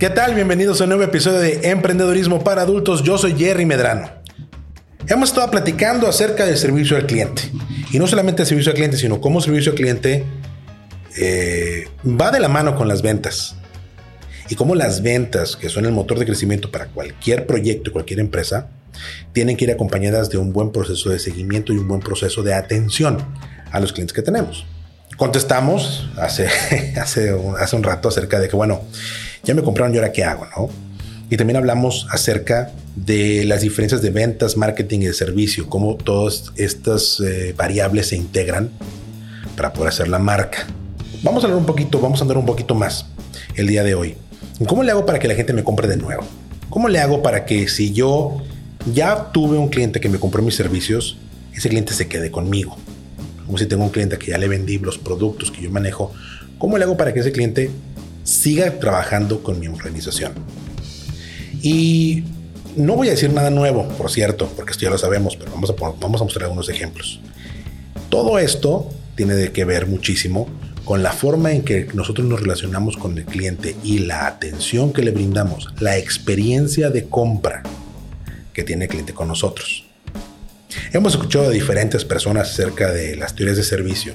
[0.00, 0.34] ¿Qué tal?
[0.34, 3.02] Bienvenidos a un nuevo episodio de Emprendedurismo para Adultos.
[3.02, 4.10] Yo soy Jerry Medrano.
[5.06, 7.42] Hemos estado platicando acerca del servicio al cliente.
[7.92, 10.24] Y no solamente el servicio al cliente, sino cómo el servicio al cliente
[11.18, 13.56] eh, va de la mano con las ventas.
[14.48, 18.70] Y cómo las ventas, que son el motor de crecimiento para cualquier proyecto, cualquier empresa,
[19.34, 22.54] tienen que ir acompañadas de un buen proceso de seguimiento y un buen proceso de
[22.54, 23.18] atención
[23.70, 24.64] a los clientes que tenemos.
[25.18, 26.48] Contestamos hace,
[26.98, 28.80] hace, hace un rato acerca de que, bueno,
[29.44, 30.68] ya me compraron y ahora qué hago, ¿no?
[31.30, 36.52] Y también hablamos acerca de las diferencias de ventas, marketing y de servicio, cómo todas
[36.56, 38.70] estas eh, variables se integran
[39.56, 40.66] para poder hacer la marca.
[41.22, 43.06] Vamos a hablar un poquito, vamos a andar un poquito más
[43.54, 44.16] el día de hoy.
[44.66, 46.24] ¿Cómo le hago para que la gente me compre de nuevo?
[46.68, 48.42] ¿Cómo le hago para que si yo
[48.92, 51.16] ya tuve un cliente que me compró mis servicios,
[51.54, 52.76] ese cliente se quede conmigo?
[53.46, 56.12] Como si tengo un cliente que ya le vendí los productos que yo manejo,
[56.58, 57.70] ¿cómo le hago para que ese cliente
[58.24, 60.32] siga trabajando con mi organización.
[61.62, 62.24] Y
[62.76, 65.70] no voy a decir nada nuevo, por cierto, porque esto ya lo sabemos, pero vamos
[65.70, 67.20] a, vamos a mostrar algunos ejemplos.
[68.08, 70.48] Todo esto tiene que ver muchísimo
[70.84, 75.02] con la forma en que nosotros nos relacionamos con el cliente y la atención que
[75.02, 77.62] le brindamos, la experiencia de compra
[78.52, 79.84] que tiene el cliente con nosotros.
[80.92, 84.14] Hemos escuchado de diferentes personas acerca de las teorías de servicio.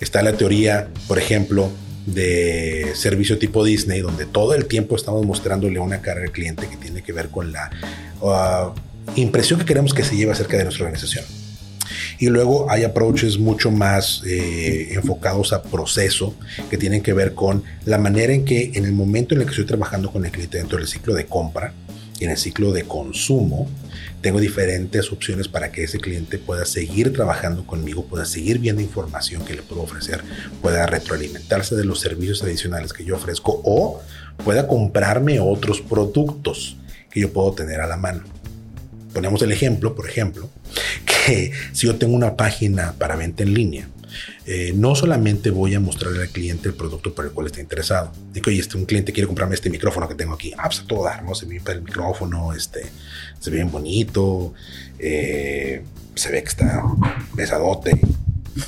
[0.00, 1.70] Está la teoría, por ejemplo,
[2.14, 6.76] de servicio tipo Disney, donde todo el tiempo estamos mostrándole una cara al cliente que
[6.76, 7.70] tiene que ver con la
[8.20, 8.72] uh,
[9.16, 11.24] impresión que queremos que se lleve acerca de nuestra organización.
[12.18, 16.34] Y luego hay approaches mucho más eh, enfocados a proceso
[16.68, 19.52] que tienen que ver con la manera en que en el momento en el que
[19.52, 21.72] estoy trabajando con el cliente dentro del ciclo de compra
[22.20, 23.68] en el ciclo de consumo,
[24.20, 29.44] tengo diferentes opciones para que ese cliente pueda seguir trabajando conmigo, pueda seguir viendo información
[29.44, 30.22] que le puedo ofrecer,
[30.60, 34.02] pueda retroalimentarse de los servicios adicionales que yo ofrezco o
[34.44, 36.76] pueda comprarme otros productos
[37.10, 38.24] que yo puedo tener a la mano.
[39.12, 40.50] Ponemos el ejemplo, por ejemplo,
[41.04, 43.88] que si yo tengo una página para venta en línea,
[44.46, 48.12] eh, no solamente voy a mostrarle al cliente el producto por el cual está interesado.
[48.32, 50.52] Digo, oye, este, un cliente quiere comprarme este micrófono que tengo aquí.
[50.56, 51.34] Ah, pues a todo dar, ¿no?
[51.34, 52.86] Se ve el micrófono, este,
[53.38, 54.54] se ve bien bonito,
[54.98, 55.82] eh,
[56.14, 56.82] se ve que está
[57.36, 58.00] pesadote,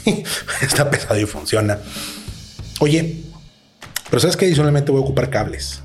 [0.63, 1.79] está pesado y funciona.
[2.81, 3.25] Oye,
[4.09, 5.83] pero ¿sabes que Solamente voy a ocupar cables.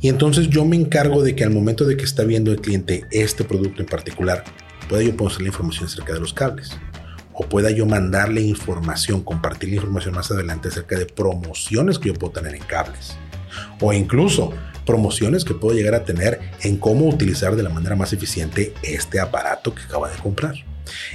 [0.00, 3.06] Y entonces yo me encargo de que al momento de que está viendo el cliente
[3.10, 4.44] este producto en particular,
[4.88, 6.76] pueda yo la información acerca de los cables
[7.36, 12.14] o pueda yo mandarle información, compartir la información más adelante acerca de promociones que yo
[12.14, 13.14] puedo tener en cables.
[13.80, 14.52] O incluso
[14.86, 19.20] promociones que puedo llegar a tener en cómo utilizar de la manera más eficiente este
[19.20, 20.54] aparato que acaba de comprar.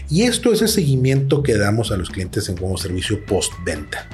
[0.10, 4.08] Y esto es el seguimiento que damos a los clientes en como servicio postventa.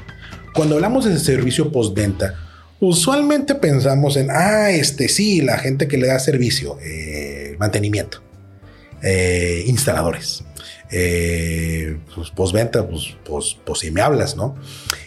[0.54, 2.36] Cuando hablamos de servicio postventa,
[2.80, 8.22] usualmente pensamos en, ah, este sí, la gente que le da servicio, eh, mantenimiento,
[9.02, 10.47] eh, instaladores
[10.92, 13.16] eh, pues postventa, pues,
[13.76, 14.56] si me hablas, ¿no?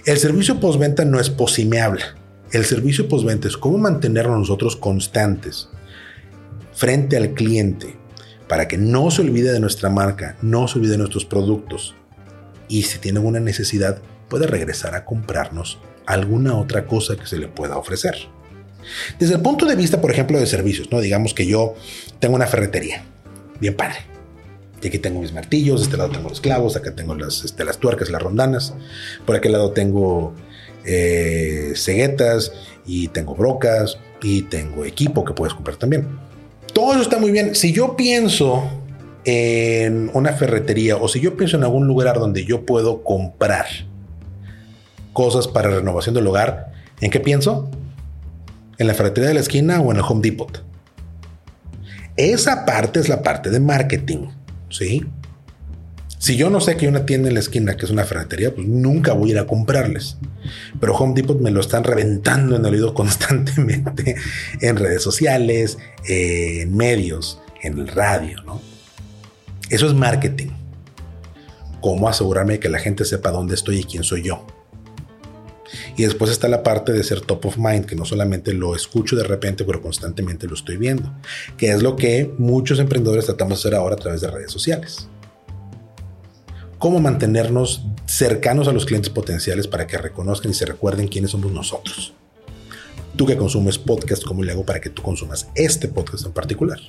[0.04, 2.16] El servicio postventa no es pues si me habla.
[2.52, 5.68] El servicio postventa es cómo mantenernos nosotros constantes
[6.72, 7.96] frente al cliente
[8.48, 11.94] para que no se olvide de nuestra marca, no se olvide de nuestros productos
[12.68, 17.48] y si tiene una necesidad puede regresar a comprarnos alguna otra cosa que se le
[17.48, 18.16] pueda ofrecer.
[19.18, 21.00] Desde el punto de vista, por ejemplo, de servicios, ¿no?
[21.00, 21.74] Digamos que yo
[22.18, 23.04] tengo una ferretería,
[23.60, 24.10] bien padre
[24.82, 27.64] y aquí tengo mis martillos, de este lado tengo los clavos, acá tengo las, este,
[27.64, 28.74] las tuercas las rondanas.
[29.26, 30.34] Por aquel lado tengo
[30.84, 32.52] eh, ceguetas
[32.86, 36.06] y tengo brocas y tengo equipo que puedes comprar también.
[36.72, 37.54] Todo eso está muy bien.
[37.54, 38.62] Si yo pienso
[39.24, 43.66] en una ferretería o si yo pienso en algún lugar donde yo puedo comprar
[45.12, 47.70] cosas para renovación del hogar, ¿en qué pienso?
[48.78, 50.64] ¿En la ferretería de la esquina o en el Home Depot?
[52.16, 54.28] Esa parte es la parte de marketing.
[54.70, 55.04] ¿Sí?
[56.18, 58.54] Si yo no sé que hay una tienda en la esquina que es una ferretería,
[58.54, 60.18] pues nunca voy a ir a comprarles.
[60.78, 64.16] Pero Home Depot me lo están reventando en el oído constantemente
[64.60, 68.60] en redes sociales, en medios, en el radio, ¿no?
[69.70, 70.48] Eso es marketing.
[71.80, 74.46] ¿Cómo asegurarme que la gente sepa dónde estoy y quién soy yo?
[76.00, 79.16] Y después está la parte de ser top of mind, que no solamente lo escucho
[79.16, 81.12] de repente, pero constantemente lo estoy viendo,
[81.58, 85.08] que es lo que muchos emprendedores tratamos de hacer ahora a través de redes sociales.
[86.78, 91.52] Cómo mantenernos cercanos a los clientes potenciales para que reconozcan y se recuerden quiénes somos
[91.52, 92.14] nosotros.
[93.14, 96.80] Tú que consumes podcast, ¿cómo le hago para que tú consumas este podcast en particular?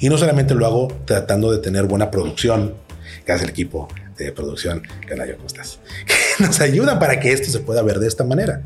[0.00, 2.72] Y no solamente lo hago tratando de tener buena producción,
[3.26, 3.88] que hace el equipo
[4.24, 5.78] de producción, que ¿cómo estás?
[6.06, 6.14] Que
[6.44, 8.62] nos ayudan para que esto se pueda ver de esta manera,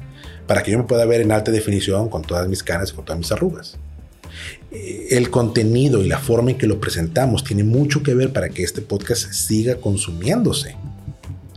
[0.47, 3.05] para que yo me pueda ver en alta definición con todas mis caras y con
[3.05, 3.77] todas mis arrugas.
[4.71, 8.49] Eh, el contenido y la forma en que lo presentamos tiene mucho que ver para
[8.49, 10.77] que este podcast siga consumiéndose.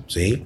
[0.08, 0.44] ¿Sí?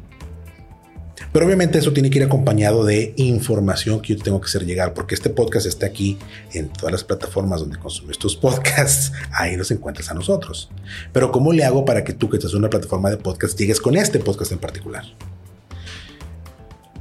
[1.31, 4.93] Pero obviamente eso tiene que ir acompañado de información que yo tengo que hacer llegar,
[4.93, 6.17] porque este podcast está aquí
[6.53, 9.11] en todas las plataformas donde consumes tus podcasts.
[9.31, 10.69] Ahí nos encuentras a nosotros.
[11.11, 13.79] Pero ¿cómo le hago para que tú que estás en una plataforma de podcast llegues
[13.79, 15.05] con este podcast en particular?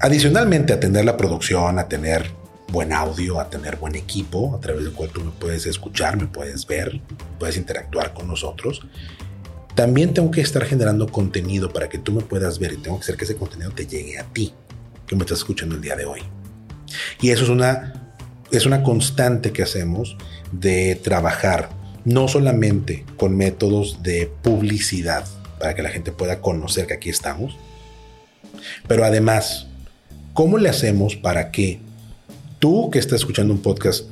[0.01, 2.31] Adicionalmente a tener la producción, a tener
[2.69, 6.27] buen audio, a tener buen equipo a través del cual tú me puedes escuchar, me
[6.27, 7.01] puedes ver,
[7.39, 8.83] puedes interactuar con nosotros
[9.75, 13.05] también tengo que estar generando contenido para que tú me puedas ver y tengo que
[13.05, 14.53] hacer que ese contenido te llegue a ti,
[15.07, 16.21] que me estás escuchando el día de hoy.
[17.21, 18.15] Y eso es una,
[18.51, 20.17] es una constante que hacemos
[20.53, 21.71] de trabajar
[22.05, 25.25] no solamente con métodos de publicidad
[25.59, 27.57] para que la gente pueda conocer que aquí estamos,
[28.89, 29.69] pero además,
[30.35, 31.81] ¿cómo le hacemos para que
[32.59, 34.07] tú que estás escuchando un podcast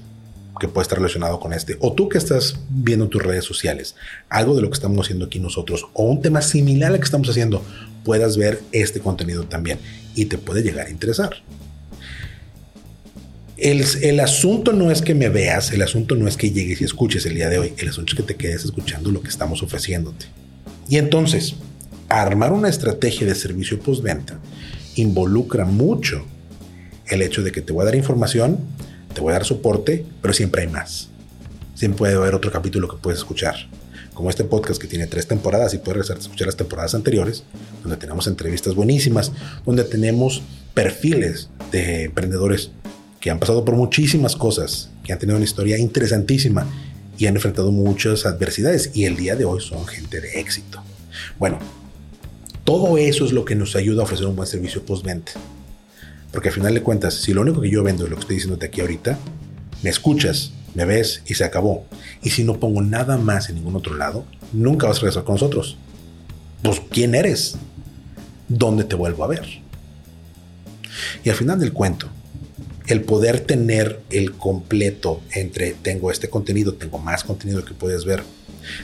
[0.61, 3.97] que puede estar relacionado con este, o tú que estás viendo tus redes sociales,
[4.29, 7.29] algo de lo que estamos haciendo aquí nosotros, o un tema similar al que estamos
[7.29, 7.65] haciendo,
[8.05, 9.81] puedas ver este contenido también
[10.15, 11.31] y te puede llegar a interesar.
[13.57, 16.85] El, el, asunto no es que me veas, el asunto no es que llegues y
[16.85, 19.63] escuches el día de hoy, el asunto es que te quedes escuchando lo que estamos
[19.63, 20.27] ofreciéndote.
[20.89, 21.57] Y entonces,
[22.09, 24.39] armar una estrategia de servicio postventa
[24.97, 26.25] involucra mucho
[27.07, 28.59] el hecho de que te voy a dar información,
[29.15, 31.09] te voy a dar soporte, pero siempre hay más.
[31.75, 33.55] Siempre puede haber otro capítulo que puedes escuchar.
[34.15, 37.45] Como este podcast que tiene tres temporadas y puedes regresar escuchar las temporadas anteriores,
[37.83, 39.33] donde tenemos entrevistas buenísimas,
[39.65, 40.43] donde tenemos
[40.75, 42.71] perfiles de emprendedores
[43.21, 46.67] que han pasado por muchísimas cosas, que han tenido una historia interesantísima
[47.19, 50.83] y han enfrentado muchas adversidades y el día de hoy son gente de éxito.
[51.39, 51.59] Bueno,
[52.65, 55.33] todo eso es lo que nos ayuda a ofrecer un buen servicio postventa.
[56.33, 58.37] Porque al final de cuentas, si lo único que yo vendo es lo que estoy
[58.37, 59.19] diciéndote aquí ahorita,
[59.83, 61.87] me escuchas, me ves y se acabó.
[62.23, 65.35] Y si no pongo nada más en ningún otro lado, nunca vas a regresar con
[65.35, 65.77] nosotros.
[66.63, 67.57] Pues, ¿quién eres?
[68.49, 69.47] ¿Dónde te vuelvo a ver?
[71.25, 72.09] Y al final del cuento,
[72.87, 78.23] el poder tener el completo entre tengo este contenido, tengo más contenido que puedes ver,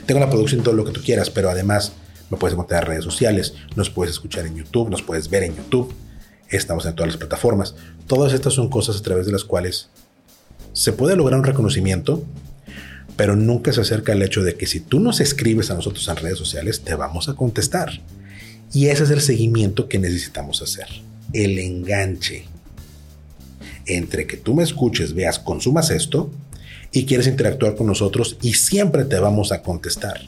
[0.05, 1.93] tengo la producción, todo lo que tú quieras, pero además
[2.29, 5.55] me puedes encontrar en redes sociales, nos puedes escuchar en YouTube, nos puedes ver en
[5.55, 5.93] YouTube
[6.49, 7.75] estamos en todas las plataformas.
[8.07, 9.89] Todas estas son cosas a través de las cuales
[10.73, 12.23] se puede lograr un reconocimiento,
[13.15, 16.17] pero nunca se acerca al hecho de que si tú nos escribes a nosotros en
[16.17, 18.01] redes sociales, te vamos a contestar.
[18.73, 20.87] Y ese es el seguimiento que necesitamos hacer.
[21.33, 22.45] El enganche
[23.85, 26.29] entre que tú me escuches, veas, consumas esto
[26.91, 30.21] y quieres interactuar con nosotros y siempre te vamos a contestar.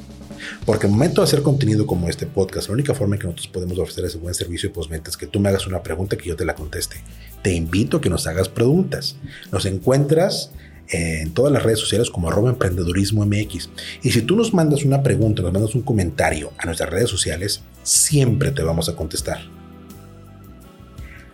[0.65, 3.47] Porque el momento de hacer contenido como este podcast, la única forma en que nosotros
[3.47, 6.29] podemos ofrecer ese buen servicio de postventa es que tú me hagas una pregunta que
[6.29, 6.97] yo te la conteste.
[7.41, 9.15] Te invito a que nos hagas preguntas.
[9.51, 10.51] Nos encuentras
[10.89, 13.69] en todas las redes sociales como arroba emprendedurismo MX.
[14.03, 17.61] Y si tú nos mandas una pregunta, nos mandas un comentario a nuestras redes sociales,
[17.83, 19.39] siempre te vamos a contestar.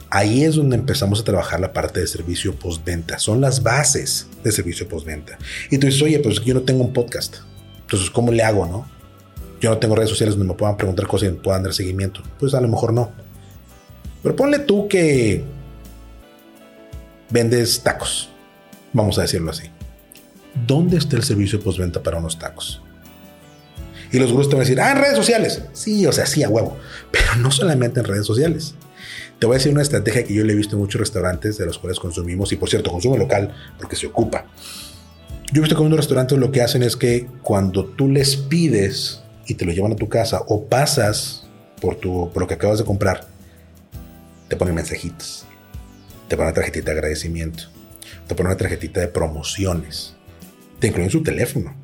[0.09, 3.19] Ahí es donde empezamos a trabajar la parte de servicio postventa.
[3.19, 5.37] Son las bases de servicio postventa.
[5.69, 7.37] Y tú dices, oye, pues yo no tengo un podcast.
[7.81, 8.94] Entonces, ¿cómo le hago, no?
[9.59, 12.21] Yo no tengo redes sociales donde me puedan preguntar cosas y me puedan dar seguimiento.
[12.39, 13.11] Pues a lo mejor no.
[14.21, 15.43] Pero ponle tú que
[17.29, 18.29] vendes tacos.
[18.93, 19.69] Vamos a decirlo así.
[20.65, 22.81] ¿Dónde está el servicio de postventa para unos tacos?
[24.11, 25.61] Y los gustos te van a decir, ah, en redes sociales.
[25.73, 26.77] Sí, o sea, sí, a huevo.
[27.11, 28.75] Pero no solamente en redes sociales.
[29.39, 31.65] Te voy a decir una estrategia que yo le he visto en muchos restaurantes de
[31.65, 34.45] los cuales consumimos, y por cierto, consumo local porque se ocupa.
[35.51, 38.37] Yo he visto que en unos restaurantes lo que hacen es que cuando tú les
[38.37, 41.47] pides y te lo llevan a tu casa o pasas
[41.81, 43.27] por, tu, por lo que acabas de comprar,
[44.47, 45.45] te ponen mensajitos,
[46.27, 47.63] te ponen una tarjetita de agradecimiento,
[48.27, 50.15] te ponen una tarjetita de promociones,
[50.79, 51.75] te incluyen su teléfono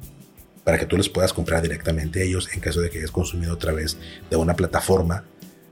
[0.63, 3.53] para que tú les puedas comprar directamente a ellos en caso de que hayas consumido
[3.53, 3.98] a través
[4.30, 5.25] de una plataforma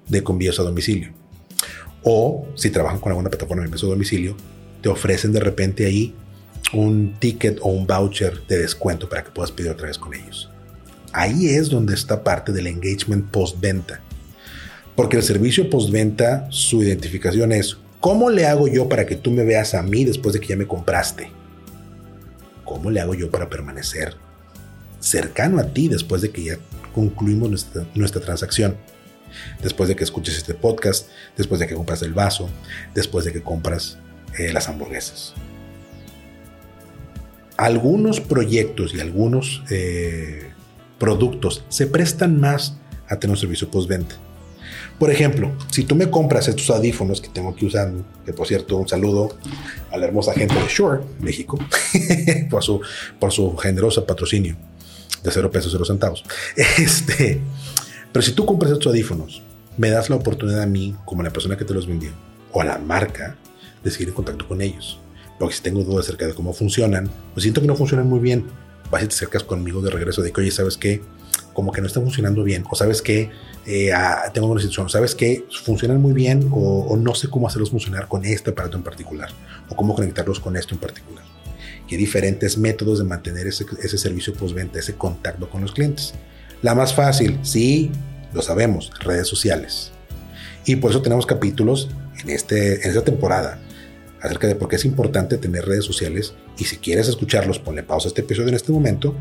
[0.07, 1.13] de convíos a domicilio.
[2.03, 4.35] O si trabajan con alguna plataforma de envíos a domicilio,
[4.81, 6.15] te ofrecen de repente ahí
[6.73, 10.49] un ticket o un voucher de descuento para que puedas pedir otra vez con ellos.
[11.11, 14.01] Ahí es donde está parte del engagement postventa.
[14.95, 19.43] Porque el servicio postventa, su identificación es ¿Cómo le hago yo para que tú me
[19.43, 21.31] veas a mí después de que ya me compraste?
[22.63, 24.15] ¿Cómo le hago yo para permanecer
[25.01, 26.57] cercano a ti después de que ya
[26.93, 28.77] concluimos nuestra, transacción?
[29.61, 32.49] Después de que escuches este podcast, después de que compras el vaso,
[32.95, 33.97] después de que compras
[34.37, 35.33] eh, las hamburguesas.
[37.57, 40.48] Algunos proyectos y algunos eh,
[40.99, 42.75] productos se prestan más
[43.07, 44.15] a tener un servicio postventa.
[44.99, 47.91] Por ejemplo, si tú me compras estos audífonos que tengo que usar,
[48.25, 49.37] que por cierto, un saludo
[49.91, 51.57] a la hermosa gente de Shore, México,
[52.49, 52.81] por, su,
[53.17, 54.57] por generoso patrocinio
[55.23, 56.23] de cero pesos, cero centavos.
[56.77, 57.39] Este,
[58.11, 59.41] pero si tú compras estos audífonos,
[59.77, 62.11] me das la oportunidad a mí, como la persona que te los vendió,
[62.51, 63.37] o a la marca,
[63.83, 64.99] de seguir en contacto con ellos.
[65.39, 68.45] Porque si tengo dudas acerca de cómo funcionan, pues siento que no funcionan muy bien,
[68.91, 71.01] vas y te acercas conmigo de regreso de que, oye, ¿sabes qué?
[71.53, 73.31] Como que no está funcionando bien, o ¿sabes qué?
[73.65, 75.45] Eh, ah, tengo una situación, ¿sabes qué?
[75.63, 79.29] Funcionan muy bien o, no sé cómo hacerlos funcionar con este aparato en particular,
[79.69, 81.23] o cómo conectarlos con esto en particular.
[81.87, 86.13] Y diferentes métodos de mantener ese, ese servicio postventa, ese contacto con los clientes.
[86.61, 87.91] La más fácil, sí,
[88.33, 89.91] lo sabemos, redes sociales.
[90.65, 91.89] Y por eso tenemos capítulos
[92.23, 93.59] en, este, en esta temporada
[94.21, 98.07] acerca de por qué es importante tener redes sociales y si quieres escucharlos, ponle pausa
[98.07, 99.15] a este episodio en este momento,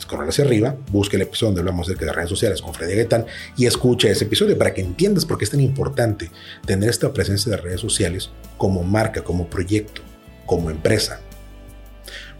[0.00, 3.26] scroll hacia arriba, busca el episodio donde hablamos acerca de redes sociales con Freddy Gaitán
[3.56, 6.30] y escucha ese episodio para que entiendas por qué es tan importante
[6.66, 10.02] tener esta presencia de redes sociales como marca, como proyecto,
[10.46, 11.20] como empresa,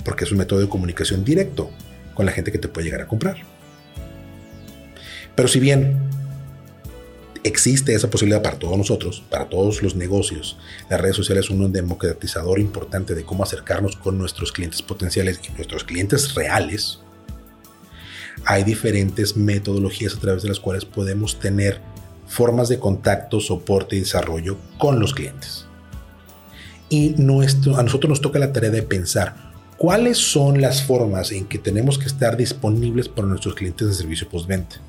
[0.04, 1.70] porque es un método de comunicación directo
[2.14, 3.36] con la gente que te puede llegar a comprar.
[5.34, 6.10] Pero si bien
[7.44, 10.56] existe esa posibilidad para todos nosotros, para todos los negocios.
[10.88, 15.52] Las redes sociales son un democratizador importante de cómo acercarnos con nuestros clientes potenciales y
[15.52, 17.00] nuestros clientes reales.
[18.44, 21.80] Hay diferentes metodologías a través de las cuales podemos tener
[22.26, 25.66] formas de contacto, soporte y desarrollo con los clientes.
[26.88, 31.58] Y a nosotros nos toca la tarea de pensar cuáles son las formas en que
[31.58, 34.80] tenemos que estar disponibles para nuestros clientes de servicio postventa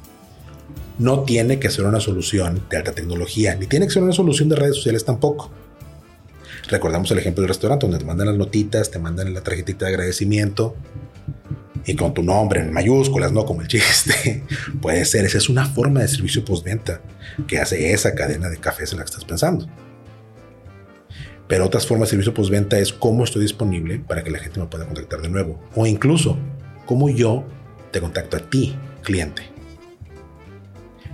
[0.99, 4.49] no tiene que ser una solución de alta tecnología, ni tiene que ser una solución
[4.49, 5.51] de redes sociales tampoco.
[6.69, 9.91] Recordamos el ejemplo del restaurante donde te mandan las notitas, te mandan la tarjetita de
[9.91, 10.75] agradecimiento
[11.85, 14.43] y con tu nombre en mayúsculas, no como el chiste.
[14.81, 17.01] Puede ser, esa es una forma de servicio postventa
[17.47, 19.67] que hace esa cadena de cafés en la que estás pensando.
[21.47, 24.67] Pero otras formas de servicio postventa es cómo estoy disponible para que la gente me
[24.67, 25.59] pueda contactar de nuevo.
[25.75, 26.37] O incluso
[26.85, 27.43] cómo yo
[27.91, 29.52] te contacto a ti, cliente.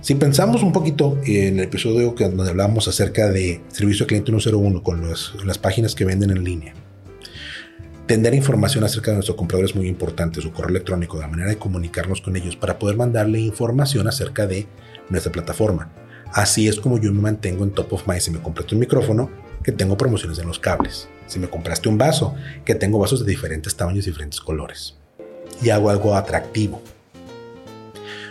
[0.02, 4.32] Si pensamos un poquito en el episodio que, donde hablamos acerca de servicio al cliente
[4.32, 6.72] 101 con las páginas que venden en línea,
[8.06, 11.58] tener información acerca de nuestro comprador es muy importante, su correo electrónico, la manera de
[11.58, 14.66] comunicarnos con ellos para poder mandarle información acerca de
[15.10, 15.92] nuestra plataforma.
[16.32, 18.20] Así es como yo me mantengo en top of mind.
[18.20, 19.30] Si me compraste un micrófono,
[19.62, 21.08] que tengo promociones en los cables.
[21.26, 24.96] Si me compraste un vaso, que tengo vasos de diferentes tamaños y diferentes colores.
[25.62, 26.80] Y hago algo atractivo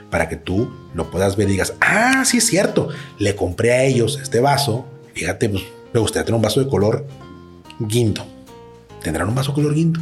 [0.09, 3.83] para que tú lo puedas ver y digas, ah, sí es cierto, le compré a
[3.83, 5.63] ellos este vaso, fíjate, pues
[5.93, 7.05] me gustaría tener un vaso de color
[7.79, 8.25] guindo.
[9.03, 9.99] ¿Tendrán un vaso color guindo?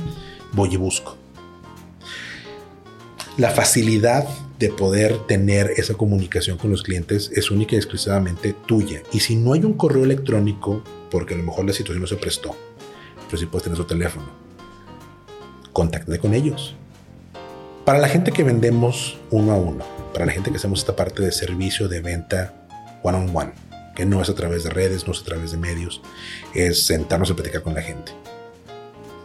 [0.54, 1.16] Voy y busco.
[3.38, 9.04] La facilidad de poder tener esa comunicación con los clientes es única y exclusivamente tuya.
[9.14, 12.16] Y si no hay un correo electrónico, porque a lo mejor la situación no se
[12.16, 12.56] prestó,
[13.28, 14.26] pero si puedes tener su teléfono,
[15.72, 16.76] contáctate con ellos.
[17.86, 19.86] Para la gente que vendemos uno a uno,
[20.18, 22.52] para la gente que hacemos esta parte de servicio de venta
[23.04, 23.52] one on one,
[23.96, 26.02] que no es a través de redes, no es a través de medios,
[26.56, 28.14] es sentarnos a platicar con la gente.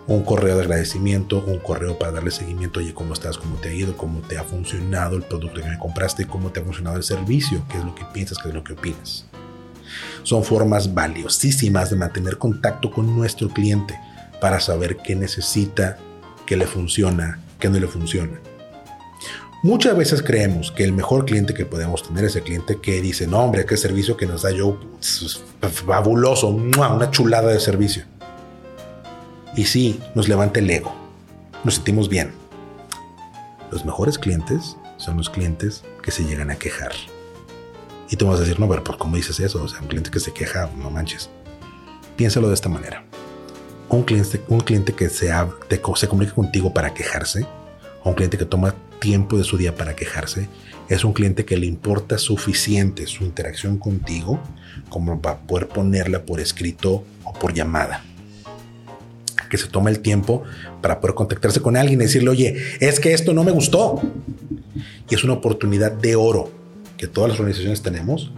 [0.07, 3.39] Un correo de agradecimiento, un correo para darle seguimiento, oye, ¿cómo estás?
[3.39, 3.97] ¿Cómo te ha ido?
[3.97, 6.27] ¿Cómo te ha funcionado el producto que me compraste?
[6.27, 7.65] ¿Cómo te ha funcionado el servicio?
[7.71, 8.37] ¿Qué es lo que piensas?
[8.37, 9.25] ¿Qué es lo que opinas?
[10.25, 13.99] Son formas valiosísimas de mantener contacto con nuestro cliente
[14.43, 15.97] para saber qué necesita,
[16.45, 18.52] qué le funciona, qué no le funciona.
[19.65, 23.29] Muchas veces creemos que el mejor cliente que podemos tener es el cliente que dice,
[23.29, 24.77] no hombre, qué servicio que nos da yo,
[25.61, 28.03] fabuloso, una chulada de servicio.
[29.57, 30.93] Y sí, nos levanta el ego,
[31.63, 32.33] nos sentimos bien.
[33.71, 36.91] Los mejores clientes son los clientes que se llegan a quejar.
[38.11, 39.63] Y tú vas a decir, no, pero ¿cómo dices eso?
[39.63, 41.31] O sea, un cliente que se queja, no manches.
[42.17, 43.05] Piénsalo de esta manera.
[43.89, 45.33] Un cliente, un cliente que se,
[45.95, 47.47] se comunica contigo para quejarse,
[48.03, 50.49] o un cliente que toma tiempo de su día para quejarse,
[50.89, 54.41] es un cliente que le importa suficiente su interacción contigo
[54.89, 58.05] como para poder ponerla por escrito o por llamada.
[59.51, 60.45] Que se toma el tiempo
[60.81, 64.01] para poder contactarse con alguien y decirle, oye, es que esto no me gustó.
[65.11, 66.51] Y es una oportunidad de oro
[66.97, 68.31] que todas las organizaciones tenemos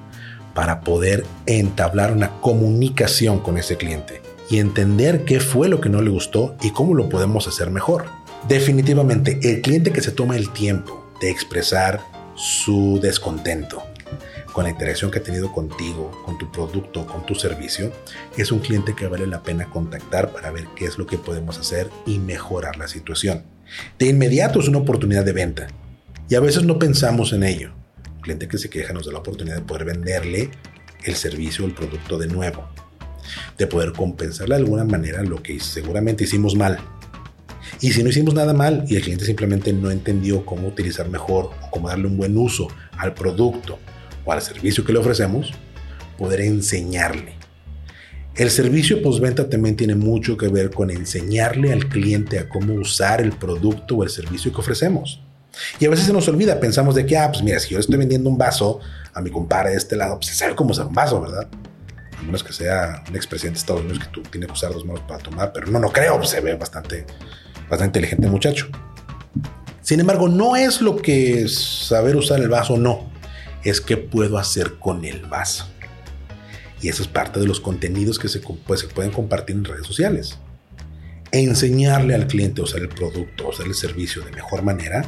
[0.55, 6.01] para poder entablar una comunicación con ese cliente y entender qué fue lo que no
[6.01, 8.24] le gustó y cómo lo podemos hacer mejor.
[8.49, 12.01] Definitivamente, el cliente que se toma el tiempo de expresar
[12.35, 13.83] su descontento
[14.53, 17.91] con la interacción que ha tenido contigo, con tu producto, con tu servicio,
[18.37, 21.59] es un cliente que vale la pena contactar para ver qué es lo que podemos
[21.59, 23.45] hacer y mejorar la situación.
[23.99, 25.67] De inmediato es una oportunidad de venta
[26.29, 27.73] y a veces no pensamos en ello.
[28.15, 30.51] Un cliente que se queja nos da la oportunidad de poder venderle
[31.03, 32.69] el servicio o el producto de nuevo,
[33.59, 36.79] de poder compensarle de alguna manera lo que seguramente hicimos mal.
[37.81, 41.51] Y si no hicimos nada mal y el cliente simplemente no entendió cómo utilizar mejor
[41.63, 43.79] o cómo darle un buen uso al producto
[44.25, 45.53] o al servicio que le ofrecemos,
[46.19, 47.35] poder enseñarle.
[48.37, 53.21] El servicio postventa también tiene mucho que ver con enseñarle al cliente a cómo usar
[53.21, 55.23] el producto o el servicio que ofrecemos.
[55.79, 57.97] Y a veces se nos olvida, pensamos de que, ah, pues mira, si yo estoy
[57.97, 58.81] vendiendo un vaso
[59.13, 61.49] a mi compadre de este lado, pues se sabe cómo usar un vaso, ¿verdad?
[62.19, 64.85] A menos que sea un expresidente de Estados Unidos que tú tienes que usar dos
[64.85, 67.07] manos para tomar, pero no, no creo, pues se ve bastante,
[67.69, 68.69] bastante inteligente el muchacho.
[69.83, 73.15] Sin embargo, no es lo que saber usar el vaso, no
[73.65, 75.67] es qué puedo hacer con el vaso.
[76.81, 79.87] Y eso es parte de los contenidos que se, pues, se pueden compartir en redes
[79.87, 80.39] sociales.
[81.33, 85.05] Enseñarle al cliente a usar el producto, a usar el servicio de mejor manera,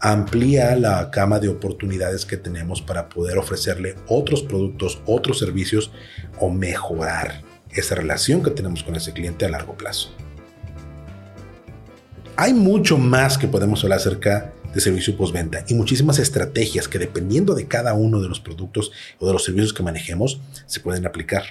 [0.00, 5.92] amplía la gama de oportunidades que tenemos para poder ofrecerle otros productos, otros servicios
[6.40, 10.12] o mejorar esa relación que tenemos con ese cliente a largo plazo.
[12.40, 17.54] Hay mucho más que podemos hablar acerca de servicio postventa y muchísimas estrategias que dependiendo
[17.54, 21.42] de cada uno de los productos o de los servicios que manejemos se pueden aplicar.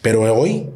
[0.00, 0.68] Pero hoy,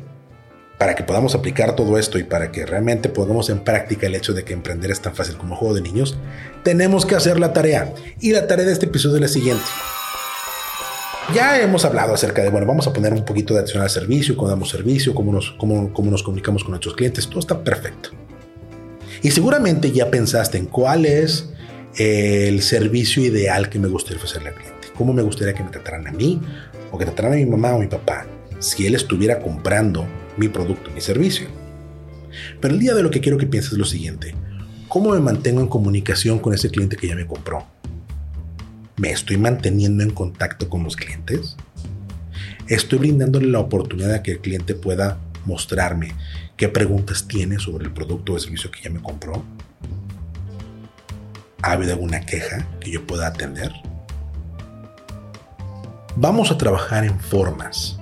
[0.80, 4.32] para que podamos aplicar todo esto y para que realmente pongamos en práctica el hecho
[4.32, 6.16] de que emprender es tan fácil como juego de niños,
[6.64, 7.94] tenemos que hacer la tarea.
[8.18, 9.62] Y la tarea de este episodio es la siguiente.
[11.32, 14.36] Ya hemos hablado acerca de, bueno, vamos a poner un poquito de atención al servicio,
[14.36, 18.23] cómo damos servicio, cómo nos, cómo, cómo nos comunicamos con nuestros clientes, todo está perfecto.
[19.24, 21.48] Y seguramente ya pensaste en cuál es
[21.96, 24.88] el servicio ideal que me gustaría ofrecerle al cliente.
[24.94, 26.42] ¿Cómo me gustaría que me trataran a mí
[26.92, 28.26] o que trataran a mi mamá o mi papá
[28.58, 30.04] si él estuviera comprando
[30.36, 31.46] mi producto, mi servicio?
[32.60, 34.34] Pero el día de lo que quiero que pienses es lo siguiente.
[34.88, 37.64] ¿Cómo me mantengo en comunicación con ese cliente que ya me compró?
[38.98, 41.56] ¿Me estoy manteniendo en contacto con los clientes?
[42.68, 46.14] ¿Estoy brindándole la oportunidad de que el cliente pueda mostrarme
[46.56, 49.44] qué preguntas tiene sobre el producto o servicio que ya me compró.
[51.62, 53.72] ¿Ha habido alguna queja que yo pueda atender?
[56.16, 57.98] Vamos a trabajar en formas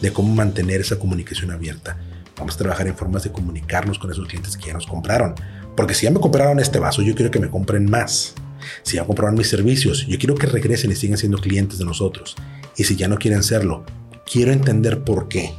[0.00, 1.96] de cómo mantener esa comunicación abierta.
[2.36, 5.34] Vamos a trabajar en formas de comunicarnos con esos clientes que ya nos compraron.
[5.76, 8.34] Porque si ya me compraron este vaso, yo quiero que me compren más.
[8.82, 12.36] Si ya compraron mis servicios, yo quiero que regresen y sigan siendo clientes de nosotros.
[12.76, 13.84] Y si ya no quieren serlo,
[14.30, 15.52] quiero entender por qué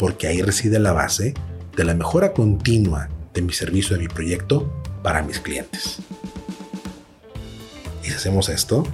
[0.00, 1.34] porque ahí reside la base
[1.76, 5.98] de la mejora continua de mi servicio, de mi proyecto para mis clientes.
[8.02, 8.86] Y si hacemos esto,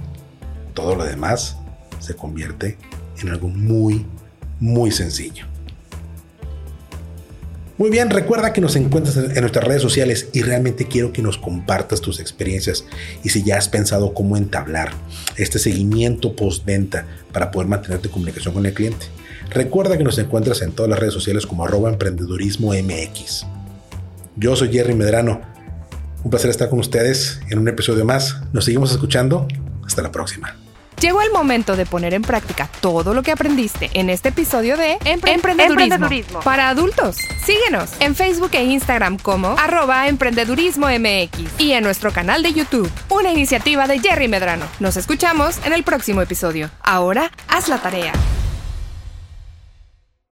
[0.73, 1.55] todo lo demás
[1.99, 2.77] se convierte
[3.21, 4.05] en algo muy,
[4.59, 5.45] muy sencillo.
[7.77, 11.37] Muy bien, recuerda que nos encuentras en nuestras redes sociales y realmente quiero que nos
[11.37, 12.83] compartas tus experiencias
[13.23, 14.91] y si ya has pensado cómo entablar
[15.37, 19.05] este seguimiento postventa para poder mantenerte en comunicación con el cliente.
[19.49, 23.45] Recuerda que nos encuentras en todas las redes sociales como arroba emprendedurismo MX.
[24.35, 25.41] Yo soy Jerry Medrano.
[26.23, 28.37] Un placer estar con ustedes en un episodio más.
[28.53, 29.47] Nos seguimos escuchando.
[29.85, 30.55] Hasta la próxima.
[30.99, 34.97] Llegó el momento de poner en práctica todo lo que aprendiste en este episodio de
[35.05, 37.17] emprendedurismo, para adultos.
[37.45, 42.91] Síguenos en Facebook e Instagram como arroba emprendedurismo MX y en nuestro canal de YouTube,
[43.09, 44.65] una iniciativa de Jerry Medrano.
[44.79, 46.71] Nos escuchamos en el próximo episodio.
[46.81, 48.13] Ahora, haz la tarea.